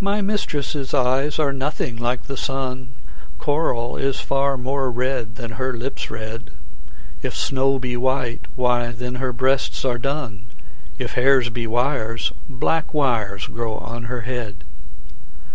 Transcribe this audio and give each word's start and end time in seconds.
MY 0.00 0.22
mistress' 0.22 0.94
eyes 0.94 1.38
are 1.38 1.52
nothing 1.52 1.96
like 1.96 2.22
the 2.22 2.36
sun; 2.38 2.94
Coral 3.38 3.98
is 3.98 4.20
far 4.20 4.56
more 4.56 4.90
red 4.90 5.34
than 5.34 5.60
her 5.60 5.74
lips' 5.76 6.10
red; 6.10 6.48
If 7.20 7.36
snow 7.36 7.78
be 7.78 7.94
white, 7.94 8.46
why 8.56 8.90
then 8.90 9.16
her 9.16 9.34
breasts 9.34 9.84
are 9.84 9.98
dun; 9.98 10.46
If 10.96 11.12
hairs 11.12 11.50
be 11.50 11.66
wires, 11.66 12.32
black 12.48 12.94
wires 12.94 13.48
grow 13.48 13.76
on 13.76 14.04
her 14.04 14.22
head. 14.22 14.64